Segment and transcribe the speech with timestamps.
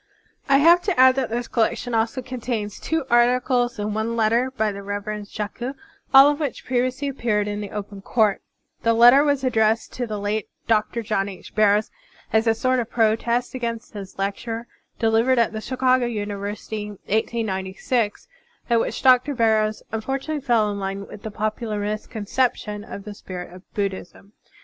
[0.49, 4.49] ♦♦♦ I have to add that this collection also contains two articles and one letter
[4.49, 5.73] by the Reverend Shaku,
[6.11, 8.41] all of which previously appeared in The Open Court.
[8.81, 11.03] The letter was addressed to the Digitized by Google VI TRANSLATOR S PREFACE late Dr.
[11.07, 11.55] John H.
[11.55, 11.91] Barrows
[12.33, 14.67] as a sort of protest against his lecture
[14.97, 18.27] delivered at the Chicago Uni versity, 1896,
[18.71, 19.35] in which Dr.
[19.35, 24.33] Barrows unfortunately fell in line with the popular misconception of the spirit of Buddhism.